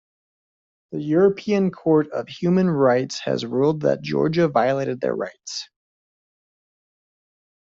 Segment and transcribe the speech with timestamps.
[0.93, 5.69] The European Court of Human Rights has ruled that Georgia violated their rights.